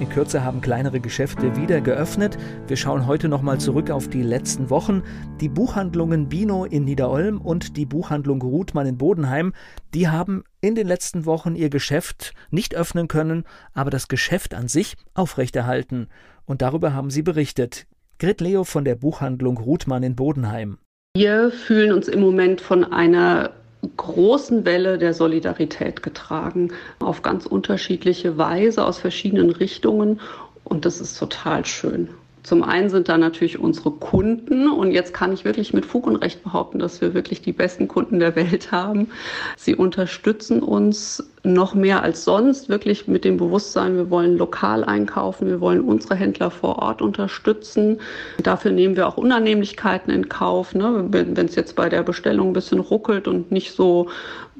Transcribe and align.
In 0.00 0.08
Kürze 0.08 0.42
haben 0.42 0.62
kleinere 0.62 0.98
Geschäfte 0.98 1.56
wieder 1.56 1.82
geöffnet. 1.82 2.38
Wir 2.66 2.78
schauen 2.78 3.06
heute 3.06 3.28
nochmal 3.28 3.60
zurück 3.60 3.90
auf 3.90 4.08
die 4.08 4.22
letzten 4.22 4.70
Wochen. 4.70 5.02
Die 5.42 5.50
Buchhandlungen 5.50 6.30
Bino 6.30 6.64
in 6.64 6.84
Niederolm 6.84 7.38
und 7.38 7.76
die 7.76 7.84
Buchhandlung 7.84 8.40
Ruthmann 8.40 8.86
in 8.86 8.96
Bodenheim, 8.96 9.52
die 9.92 10.08
haben 10.08 10.42
in 10.62 10.74
den 10.74 10.86
letzten 10.86 11.26
Wochen 11.26 11.54
ihr 11.54 11.68
Geschäft 11.68 12.32
nicht 12.50 12.74
öffnen 12.74 13.08
können, 13.08 13.44
aber 13.74 13.90
das 13.90 14.08
Geschäft 14.08 14.54
an 14.54 14.68
sich 14.68 14.96
aufrechterhalten. 15.12 16.08
Und 16.46 16.62
darüber 16.62 16.94
haben 16.94 17.10
sie 17.10 17.22
berichtet. 17.22 17.86
Grit 18.18 18.40
Leo 18.40 18.64
von 18.64 18.86
der 18.86 18.94
Buchhandlung 18.94 19.58
Ruthmann 19.58 20.02
in 20.02 20.16
Bodenheim. 20.16 20.78
Wir 21.14 21.50
fühlen 21.50 21.92
uns 21.92 22.08
im 22.08 22.20
Moment 22.20 22.62
von 22.62 22.84
einer 22.84 23.50
großen 23.96 24.64
Welle 24.64 24.98
der 24.98 25.14
Solidarität 25.14 26.02
getragen, 26.02 26.72
auf 26.98 27.22
ganz 27.22 27.46
unterschiedliche 27.46 28.36
Weise, 28.38 28.84
aus 28.84 28.98
verschiedenen 28.98 29.50
Richtungen. 29.50 30.20
Und 30.64 30.84
das 30.84 31.00
ist 31.00 31.18
total 31.18 31.64
schön. 31.64 32.08
Zum 32.42 32.62
einen 32.62 32.88
sind 32.88 33.08
da 33.08 33.18
natürlich 33.18 33.58
unsere 33.58 33.90
Kunden 33.90 34.70
und 34.70 34.92
jetzt 34.92 35.12
kann 35.12 35.32
ich 35.32 35.44
wirklich 35.44 35.74
mit 35.74 35.84
Fug 35.84 36.06
und 36.06 36.16
Recht 36.16 36.42
behaupten, 36.42 36.78
dass 36.78 37.00
wir 37.02 37.12
wirklich 37.12 37.42
die 37.42 37.52
besten 37.52 37.86
Kunden 37.86 38.18
der 38.18 38.34
Welt 38.34 38.72
haben. 38.72 39.08
Sie 39.56 39.74
unterstützen 39.74 40.62
uns 40.62 41.30
noch 41.42 41.74
mehr 41.74 42.02
als 42.02 42.24
sonst, 42.24 42.68
wirklich 42.68 43.08
mit 43.08 43.24
dem 43.24 43.36
Bewusstsein, 43.36 43.96
wir 43.96 44.10
wollen 44.10 44.36
lokal 44.36 44.84
einkaufen, 44.84 45.48
wir 45.48 45.60
wollen 45.60 45.80
unsere 45.80 46.14
Händler 46.14 46.50
vor 46.50 46.78
Ort 46.80 47.00
unterstützen. 47.00 47.98
Dafür 48.42 48.72
nehmen 48.72 48.96
wir 48.96 49.08
auch 49.08 49.16
Unannehmlichkeiten 49.16 50.12
in 50.12 50.28
Kauf. 50.28 50.74
Ne? 50.74 51.06
Wenn 51.10 51.46
es 51.46 51.54
jetzt 51.54 51.76
bei 51.76 51.88
der 51.88 52.02
Bestellung 52.02 52.48
ein 52.48 52.52
bisschen 52.52 52.80
ruckelt 52.80 53.26
und 53.26 53.50
nicht 53.50 53.72
so 53.72 54.08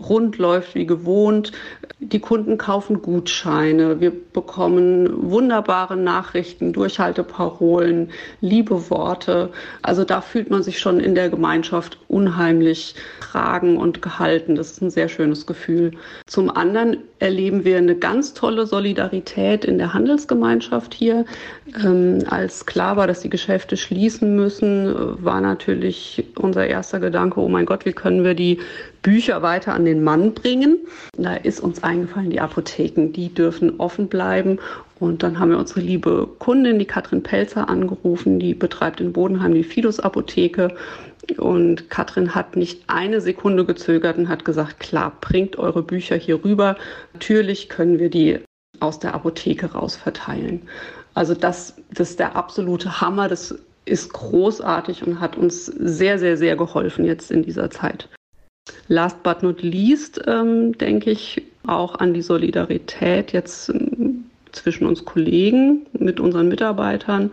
rund 0.00 0.38
läuft 0.38 0.74
wie 0.74 0.86
gewohnt. 0.86 1.52
Die 1.98 2.20
Kunden 2.20 2.56
kaufen 2.56 3.02
Gutscheine, 3.02 4.00
wir 4.00 4.12
bekommen 4.32 5.30
wunderbare 5.30 5.96
Nachrichten, 5.96 6.72
Durchhalteparolen, 6.72 8.10
liebe 8.40 8.88
Worte. 8.88 9.50
Also 9.82 10.04
da 10.04 10.22
fühlt 10.22 10.50
man 10.50 10.62
sich 10.62 10.78
schon 10.78 11.00
in 11.00 11.14
der 11.14 11.28
Gemeinschaft 11.28 11.98
unheimlich 12.08 12.94
tragen 13.20 13.76
und 13.76 14.00
gehalten. 14.00 14.54
Das 14.54 14.72
ist 14.72 14.80
ein 14.80 14.90
sehr 14.90 15.08
schönes 15.08 15.46
Gefühl. 15.46 15.92
Zum 16.26 16.48
anderen 16.48 16.69
anderen 16.76 16.98
erleben 17.18 17.64
wir 17.64 17.76
eine 17.78 17.96
ganz 17.96 18.34
tolle 18.34 18.66
Solidarität 18.66 19.64
in 19.64 19.78
der 19.78 19.92
Handelsgemeinschaft 19.92 20.94
hier. 20.94 21.24
Ähm, 21.84 22.24
als 22.28 22.66
klar 22.66 22.96
war, 22.96 23.06
dass 23.06 23.20
die 23.20 23.30
Geschäfte 23.30 23.76
schließen 23.76 24.36
müssen, 24.36 24.94
war 25.22 25.40
natürlich 25.40 26.24
unser 26.36 26.66
erster 26.66 27.00
Gedanke, 27.00 27.40
oh 27.40 27.48
mein 27.48 27.66
Gott, 27.66 27.84
wie 27.84 27.92
können 27.92 28.24
wir 28.24 28.34
die 28.34 28.58
Bücher 29.02 29.42
weiter 29.42 29.74
an 29.74 29.84
den 29.84 30.02
Mann 30.04 30.32
bringen? 30.32 30.78
Da 31.16 31.34
ist 31.34 31.60
uns 31.60 31.82
eingefallen, 31.82 32.30
die 32.30 32.40
Apotheken, 32.40 33.12
die 33.12 33.32
dürfen 33.34 33.78
offen 33.78 34.08
bleiben. 34.08 34.58
Und 34.98 35.22
dann 35.22 35.38
haben 35.38 35.50
wir 35.50 35.58
unsere 35.58 35.80
liebe 35.80 36.28
Kundin, 36.38 36.78
die 36.78 36.84
Katrin 36.84 37.22
Pelzer, 37.22 37.68
angerufen, 37.70 38.38
die 38.38 38.54
betreibt 38.54 39.00
in 39.00 39.12
Bodenheim 39.12 39.54
die 39.54 39.64
Fidus 39.64 39.98
Apotheke 39.98 40.76
und 41.38 41.90
Katrin 41.90 42.34
hat 42.34 42.56
nicht 42.56 42.82
eine 42.88 43.20
Sekunde 43.20 43.64
gezögert 43.64 44.18
und 44.18 44.28
hat 44.28 44.44
gesagt, 44.44 44.80
klar, 44.80 45.12
bringt 45.20 45.56
eure 45.58 45.82
Bücher 45.82 46.16
hier 46.16 46.44
rüber. 46.44 46.76
Natürlich 47.12 47.68
können 47.68 47.98
wir 47.98 48.10
die 48.10 48.40
aus 48.80 48.98
der 48.98 49.14
Apotheke 49.14 49.72
raus 49.72 49.96
verteilen. 49.96 50.62
Also 51.14 51.34
das, 51.34 51.76
das 51.92 52.10
ist 52.10 52.18
der 52.18 52.36
absolute 52.36 53.00
Hammer. 53.00 53.28
Das 53.28 53.54
ist 53.84 54.12
großartig 54.12 55.06
und 55.06 55.20
hat 55.20 55.36
uns 55.36 55.66
sehr, 55.66 56.18
sehr, 56.18 56.36
sehr 56.36 56.56
geholfen 56.56 57.04
jetzt 57.04 57.30
in 57.30 57.42
dieser 57.42 57.70
Zeit. 57.70 58.08
Last 58.88 59.22
but 59.22 59.42
not 59.42 59.62
least 59.62 60.20
ähm, 60.26 60.76
denke 60.78 61.10
ich 61.10 61.42
auch 61.66 61.96
an 61.96 62.14
die 62.14 62.22
Solidarität 62.22 63.32
jetzt 63.32 63.68
ähm, 63.68 64.09
zwischen 64.52 64.86
uns 64.86 65.04
Kollegen, 65.04 65.86
mit 65.92 66.20
unseren 66.20 66.48
Mitarbeitern. 66.48 67.32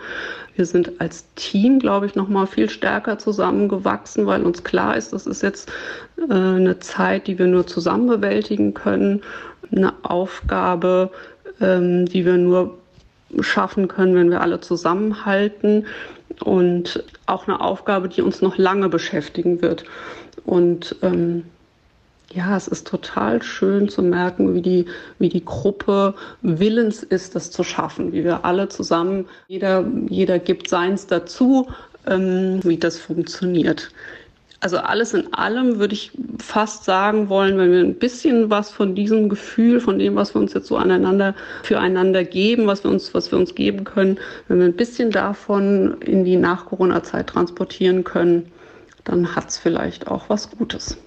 Wir 0.55 0.65
sind 0.65 0.99
als 0.99 1.25
Team, 1.35 1.79
glaube 1.79 2.07
ich, 2.07 2.15
noch 2.15 2.27
mal 2.27 2.47
viel 2.47 2.69
stärker 2.69 3.19
zusammengewachsen, 3.19 4.25
weil 4.25 4.43
uns 4.43 4.63
klar 4.63 4.97
ist, 4.97 5.13
das 5.13 5.27
ist 5.27 5.43
jetzt 5.43 5.71
äh, 6.17 6.33
eine 6.33 6.79
Zeit, 6.79 7.27
die 7.27 7.37
wir 7.37 7.47
nur 7.47 7.67
zusammen 7.67 8.07
bewältigen 8.07 8.73
können, 8.73 9.21
eine 9.71 9.93
Aufgabe, 10.03 11.11
ähm, 11.61 12.05
die 12.05 12.25
wir 12.25 12.37
nur 12.37 12.77
schaffen 13.41 13.87
können, 13.87 14.15
wenn 14.15 14.31
wir 14.31 14.41
alle 14.41 14.59
zusammenhalten 14.59 15.85
und 16.43 17.03
auch 17.25 17.47
eine 17.47 17.61
Aufgabe, 17.61 18.09
die 18.09 18.21
uns 18.21 18.41
noch 18.41 18.57
lange 18.57 18.89
beschäftigen 18.89 19.61
wird. 19.61 19.83
Und 20.45 20.95
ähm, 21.01 21.43
ja, 22.33 22.57
es 22.57 22.67
ist 22.67 22.87
total 22.87 23.41
schön 23.41 23.87
zu 23.89 24.01
merken, 24.01 24.53
wie 24.53 24.61
die, 24.61 24.85
wie 25.19 25.29
die 25.29 25.45
Gruppe 25.45 26.13
willens 26.41 27.03
ist, 27.03 27.35
das 27.35 27.51
zu 27.51 27.63
schaffen, 27.63 28.11
wie 28.11 28.23
wir 28.23 28.43
alle 28.43 28.67
zusammen, 28.67 29.27
jeder, 29.47 29.85
jeder 30.09 30.37
gibt 30.39 30.69
seins 30.69 31.07
dazu, 31.07 31.67
ähm, 32.05 32.59
wie 32.63 32.77
das 32.77 32.99
funktioniert. 32.99 33.91
Also 34.59 34.77
alles 34.77 35.13
in 35.13 35.33
allem 35.33 35.77
würde 35.77 35.93
ich 35.93 36.11
fast 36.39 36.83
sagen 36.83 37.29
wollen, 37.29 37.57
wenn 37.59 37.71
wir 37.71 37.79
ein 37.79 37.95
bisschen 37.95 38.49
was 38.49 38.71
von 38.71 38.95
diesem 38.95 39.29
Gefühl, 39.29 39.79
von 39.79 39.99
dem, 39.99 40.15
was 40.15 40.33
wir 40.33 40.41
uns 40.41 40.53
jetzt 40.53 40.67
so 40.67 40.77
aneinander, 40.77 41.35
füreinander 41.63 42.23
geben, 42.23 42.65
was 42.65 42.83
wir 42.83 42.89
uns, 42.89 43.13
was 43.13 43.31
wir 43.31 43.37
uns 43.37 43.53
geben 43.53 43.83
können, 43.83 44.17
wenn 44.47 44.57
wir 44.59 44.65
ein 44.65 44.75
bisschen 44.75 45.11
davon 45.11 46.01
in 46.01 46.25
die 46.25 46.37
Nach-Corona-Zeit 46.37 47.27
transportieren 47.27 48.03
können, 48.03 48.51
dann 49.03 49.35
hat 49.35 49.49
es 49.49 49.59
vielleicht 49.59 50.07
auch 50.07 50.27
was 50.27 50.49
Gutes 50.49 50.97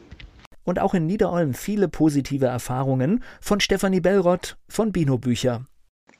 und 0.70 0.78
auch 0.78 0.94
in 0.94 1.04
Niederolm 1.04 1.53
viele 1.53 1.88
positive 1.88 2.47
Erfahrungen 2.47 3.25
von 3.41 3.58
Stefanie 3.58 4.00
Bellrott 4.00 4.56
von 4.69 4.92
Bino 4.92 5.19
Bücher. 5.19 5.66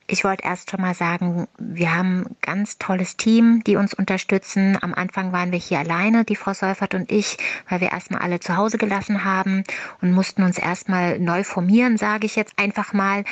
Ich 0.09 0.25
wollte 0.25 0.43
erst 0.43 0.72
schon 0.72 0.81
mal 0.81 0.94
sagen, 0.94 1.47
wir 1.56 1.94
haben 1.94 2.27
ein 2.27 2.37
ganz 2.43 2.78
tolles 2.78 3.16
Team, 3.16 3.62
die 3.65 3.77
uns 3.77 3.94
unterstützen. 3.94 4.77
Am 4.83 4.93
Anfang 4.93 5.31
waren 5.31 5.53
wir 5.53 5.59
hier 5.60 5.78
alleine, 5.78 6.25
die 6.25 6.34
Frau 6.34 6.53
Seufert 6.53 6.94
und 6.94 7.12
ich, 7.12 7.37
weil 7.69 7.81
wir 7.81 7.93
erstmal 7.93 8.22
alle 8.22 8.41
zu 8.41 8.56
Hause 8.56 8.77
gelassen 8.77 9.22
haben 9.22 9.62
und 10.03 10.10
mussten 10.10 10.43
uns 10.43 10.59
erstmal 10.59 11.21
neu 11.21 11.44
formieren, 11.44 11.97
sage 11.97 12.27
ich 12.27 12.34
jetzt 12.34 12.55
einfach 12.56 12.93
mal. 12.93 13.22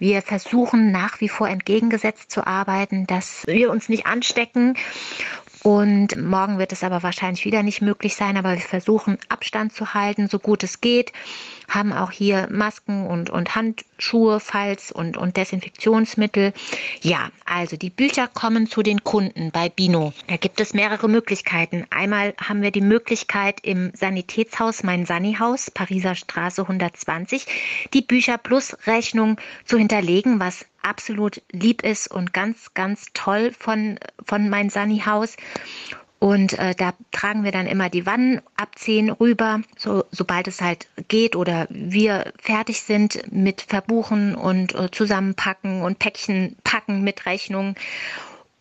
Wir 0.00 0.22
versuchen 0.22 0.90
nach 0.90 1.20
wie 1.20 1.28
vor 1.28 1.48
entgegengesetzt 1.48 2.32
zu 2.32 2.44
arbeiten, 2.44 3.06
dass 3.06 3.44
wir 3.46 3.70
uns 3.70 3.88
nicht 3.88 4.06
anstecken 4.06 4.74
und 5.64 6.22
morgen 6.22 6.58
wird 6.58 6.72
es 6.72 6.84
aber 6.84 7.02
wahrscheinlich 7.02 7.46
wieder 7.46 7.62
nicht 7.62 7.80
möglich 7.80 8.16
sein, 8.16 8.36
aber 8.36 8.52
wir 8.52 8.60
versuchen 8.60 9.16
Abstand 9.30 9.72
zu 9.72 9.94
halten, 9.94 10.28
so 10.28 10.38
gut 10.38 10.62
es 10.62 10.82
geht. 10.82 11.10
Haben 11.70 11.94
auch 11.94 12.10
hier 12.10 12.48
Masken 12.50 13.06
und, 13.06 13.30
und 13.30 13.54
Handschuhe, 13.54 14.40
Falls 14.40 14.92
und, 14.92 15.16
und 15.16 15.38
Desinfektionsmittel. 15.38 16.52
Ja, 17.00 17.30
also 17.46 17.78
die 17.78 17.88
Bücher 17.88 18.28
kommen 18.28 18.66
zu 18.66 18.82
den 18.82 19.04
Kunden 19.04 19.52
bei 19.52 19.70
Bino. 19.70 20.12
Da 20.28 20.36
gibt 20.36 20.60
es 20.60 20.74
mehrere 20.74 21.08
Möglichkeiten. 21.08 21.86
Einmal 21.88 22.34
haben 22.36 22.60
wir 22.60 22.70
die 22.70 22.82
Möglichkeit 22.82 23.60
im 23.62 23.90
Sanitätshaus 23.94 24.82
Mein 24.82 25.06
Sanihaus, 25.06 25.70
Pariser 25.70 26.14
Straße 26.14 26.60
120, 26.60 27.46
die 27.94 28.02
Bücher 28.02 28.36
plus 28.36 28.76
Rechnung 28.86 29.38
zu 29.64 29.78
hinterlegen, 29.78 30.40
was 30.40 30.66
absolut 30.84 31.42
lieb 31.50 31.82
ist 31.82 32.10
und 32.10 32.32
ganz, 32.32 32.74
ganz 32.74 33.06
toll 33.14 33.52
von, 33.58 33.98
von 34.24 34.48
mein 34.48 34.70
Sunny 34.70 35.02
Haus. 35.04 35.36
Und 36.18 36.58
äh, 36.58 36.74
da 36.74 36.94
tragen 37.12 37.44
wir 37.44 37.52
dann 37.52 37.66
immer 37.66 37.90
die 37.90 38.06
Wannen 38.06 38.40
abziehen 38.56 39.10
rüber, 39.10 39.60
so, 39.76 40.04
sobald 40.10 40.48
es 40.48 40.62
halt 40.62 40.88
geht 41.08 41.36
oder 41.36 41.66
wir 41.68 42.32
fertig 42.40 42.80
sind 42.80 43.30
mit 43.30 43.60
Verbuchen 43.60 44.34
und 44.34 44.74
äh, 44.74 44.90
zusammenpacken 44.90 45.82
und 45.82 45.98
Päckchen 45.98 46.56
packen 46.64 47.02
mit 47.02 47.26
Rechnung. 47.26 47.74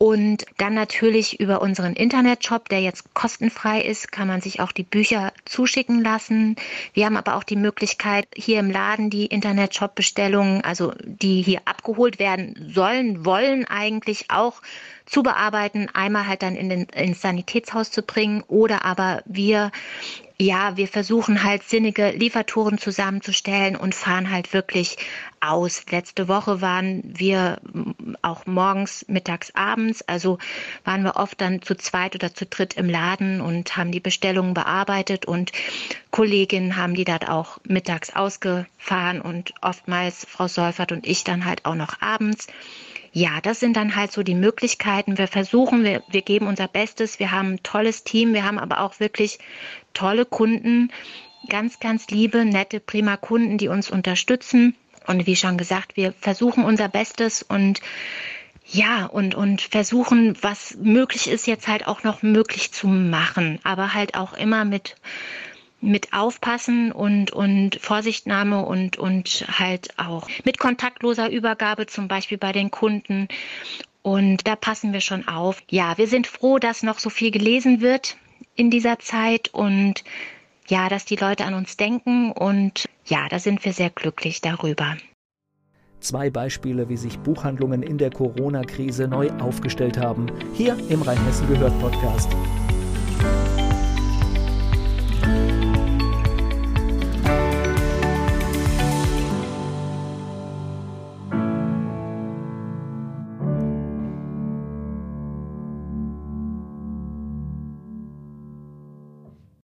Und 0.04 0.46
dann 0.58 0.74
natürlich 0.74 1.40
über 1.40 1.62
unseren 1.62 1.94
Internetshop, 1.94 2.68
der 2.68 2.82
jetzt 2.82 3.14
kostenfrei 3.14 3.80
ist, 3.80 4.12
kann 4.12 4.28
man 4.28 4.42
sich 4.42 4.60
auch 4.60 4.74
die 4.74 4.84
Bücher 4.84 5.32
zuschicken 5.46 6.04
lassen. 6.04 6.58
Wir 6.94 7.06
haben 7.06 7.16
aber 7.16 7.38
auch 7.38 7.46
die 7.46 7.56
Möglichkeit, 7.56 8.28
hier 8.36 8.60
im 8.60 8.70
Laden 8.70 9.10
die 9.10 9.28
Internetshop-Bestellungen, 9.28 10.62
also 10.62 10.92
die 11.06 11.42
hier 11.42 11.62
abgeholt 11.64 12.20
werden 12.20 12.70
sollen, 12.74 13.24
wollen 13.24 13.64
eigentlich 13.64 14.30
auch 14.30 14.62
zu 15.06 15.24
bearbeiten, 15.24 15.88
einmal 15.94 16.28
halt 16.28 16.44
dann 16.44 16.58
in 16.58 16.68
den, 16.68 16.84
ins 16.84 17.22
Sanitätshaus 17.22 17.90
zu 17.90 18.02
bringen 18.02 18.44
oder 18.50 18.84
aber 18.84 19.22
wir 19.26 19.72
ja, 20.40 20.78
wir 20.78 20.88
versuchen 20.88 21.44
halt 21.44 21.64
sinnige 21.64 22.10
Liefertouren 22.10 22.78
zusammenzustellen 22.78 23.76
und 23.76 23.94
fahren 23.94 24.32
halt 24.32 24.52
wirklich 24.54 24.98
aus. 25.40 25.86
Letzte 25.92 26.28
Woche 26.28 26.62
waren 26.62 27.02
wir 27.06 27.60
auch 28.22 28.46
morgens, 28.46 29.06
mittags, 29.08 29.52
abends. 29.54 30.02
Also 30.02 30.40
waren 30.84 31.04
wir 31.04 31.18
oft 31.18 31.40
dann 31.40 31.62
zu 31.62 31.76
zweit 31.76 32.16
oder 32.16 32.34
zu 32.34 32.46
dritt 32.46 32.74
im 32.76 32.90
Laden 32.90 33.42
und 33.42 33.78
haben 33.78 33.92
die 33.92 34.00
Bestellungen 34.00 34.54
bearbeitet 34.54 35.26
und 35.26 35.52
Kolleginnen 36.12 36.78
haben 36.78 36.96
die 36.96 37.06
dort 37.06 37.30
auch 37.30 37.60
mittags 37.64 38.16
ausgefahren 38.16 39.22
und 39.22 39.54
oftmals 39.62 40.26
Frau 40.30 40.48
Seufert 40.48 40.92
und 40.92 41.06
ich 41.06 41.24
dann 41.24 41.46
halt 41.46 41.66
auch 41.66 41.76
noch 41.76 42.02
abends. 42.02 42.48
Ja, 43.16 43.42
das 43.42 43.60
sind 43.60 43.78
dann 43.78 43.96
halt 43.96 44.12
so 44.12 44.24
die 44.24 44.34
Möglichkeiten. 44.34 45.20
Wir 45.20 45.28
versuchen, 45.28 45.84
wir, 45.84 46.02
wir 46.10 46.24
geben 46.24 46.48
unser 46.48 46.68
Bestes. 46.68 47.20
Wir 47.20 47.32
haben 47.32 47.54
ein 47.54 47.64
tolles 47.64 48.04
Team. 48.04 48.34
Wir 48.34 48.44
haben 48.44 48.58
aber 48.58 48.80
auch 48.80 49.00
wirklich 49.00 49.38
tolle 49.94 50.26
Kunden. 50.26 50.92
Ganz, 51.48 51.80
ganz 51.80 52.08
liebe, 52.08 52.44
nette, 52.44 52.80
prima 52.80 53.16
Kunden, 53.18 53.60
die 53.60 53.68
uns 53.68 53.92
unterstützen. 53.92 54.76
Und 55.06 55.28
wie 55.28 55.36
schon 55.36 55.58
gesagt, 55.60 55.96
wir 55.96 56.14
versuchen 56.14 56.66
unser 56.66 56.90
Bestes 56.90 57.44
und 57.44 57.82
ja, 58.66 59.06
und, 59.06 59.36
und 59.36 59.62
versuchen, 59.62 60.36
was 60.42 60.76
möglich 60.82 61.30
ist, 61.30 61.46
jetzt 61.46 61.68
halt 61.68 61.86
auch 61.86 62.04
noch 62.04 62.24
möglich 62.24 62.72
zu 62.72 62.88
machen. 62.88 63.60
Aber 63.64 63.94
halt 63.94 64.16
auch 64.16 64.34
immer 64.34 64.66
mit 64.66 64.96
mit 65.84 66.14
Aufpassen 66.14 66.92
und, 66.92 67.32
und 67.32 67.76
Vorsichtnahme 67.76 68.66
und, 68.66 68.98
und 68.98 69.46
halt 69.48 70.00
auch 70.00 70.30
mit 70.46 70.58
kontaktloser 70.58 71.30
Übergabe, 71.30 71.86
zum 71.86 72.08
Beispiel 72.08 72.38
bei 72.38 72.52
den 72.52 72.72
Kunden. 72.72 73.28
Und 74.02 74.48
da 74.48 74.56
passen 74.56 74.94
wir 74.94 75.02
schon 75.02 75.28
auf. 75.28 75.62
Ja, 75.70 75.98
wir 75.98 76.08
sind 76.08 76.28
froh, 76.28 76.60
dass 76.60 76.84
noch 76.84 77.00
so 77.00 77.10
viel 77.10 77.32
gelesen 77.32 77.82
wird 77.82 78.18
in 78.56 78.70
dieser 78.70 79.00
Zeit 79.00 79.54
und 79.54 80.04
ja, 80.68 80.90
dass 80.90 81.06
die 81.06 81.16
Leute 81.16 81.46
an 81.46 81.54
uns 81.54 81.78
denken 81.78 82.32
und 82.32 82.90
ja, 83.06 83.28
da 83.30 83.40
sind 83.40 83.66
wir 83.66 83.74
sehr 83.74 83.90
glücklich 83.90 84.42
darüber. 84.42 84.98
Zwei 86.00 86.30
Beispiele, 86.30 86.90
wie 86.90 86.98
sich 86.98 87.18
Buchhandlungen 87.20 87.82
in 87.82 87.98
der 87.98 88.12
Corona-Krise 88.12 89.08
neu 89.08 89.30
aufgestellt 89.40 89.98
haben. 89.98 90.28
Hier 90.54 90.78
im 90.90 91.02
Rheinhessen 91.02 91.48
gehört 91.48 91.78
Podcast. 91.80 92.30